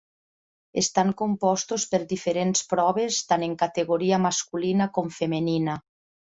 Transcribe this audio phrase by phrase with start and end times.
[0.81, 5.79] Estan compostos per diferents proves tant en categoria masculina com femenina.